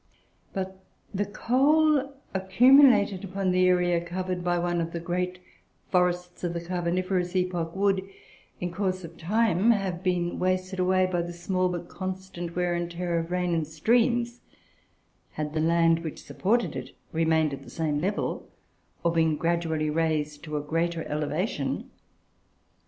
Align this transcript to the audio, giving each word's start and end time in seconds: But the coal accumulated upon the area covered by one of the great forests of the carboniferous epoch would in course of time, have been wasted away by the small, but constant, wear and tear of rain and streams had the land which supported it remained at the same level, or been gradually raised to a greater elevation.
But 0.51 0.79
the 1.13 1.27
coal 1.27 2.15
accumulated 2.33 3.23
upon 3.23 3.51
the 3.51 3.67
area 3.67 4.01
covered 4.03 4.43
by 4.43 4.57
one 4.57 4.81
of 4.81 4.93
the 4.93 4.99
great 4.99 5.37
forests 5.91 6.43
of 6.43 6.55
the 6.55 6.59
carboniferous 6.65 7.35
epoch 7.35 7.75
would 7.75 8.09
in 8.59 8.71
course 8.71 9.03
of 9.03 9.15
time, 9.15 9.69
have 9.69 10.01
been 10.01 10.39
wasted 10.39 10.79
away 10.79 11.05
by 11.05 11.21
the 11.21 11.31
small, 11.33 11.69
but 11.69 11.87
constant, 11.87 12.55
wear 12.55 12.73
and 12.73 12.89
tear 12.89 13.19
of 13.19 13.29
rain 13.29 13.53
and 13.53 13.67
streams 13.67 14.41
had 15.33 15.53
the 15.53 15.59
land 15.61 15.99
which 15.99 16.23
supported 16.23 16.75
it 16.75 16.95
remained 17.11 17.53
at 17.53 17.61
the 17.61 17.69
same 17.69 17.99
level, 17.99 18.49
or 19.03 19.11
been 19.11 19.35
gradually 19.35 19.91
raised 19.91 20.43
to 20.45 20.57
a 20.57 20.61
greater 20.63 21.03
elevation. 21.09 21.91